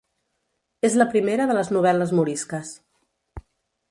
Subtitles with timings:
[0.89, 2.75] És la primera de les novel·les morisques.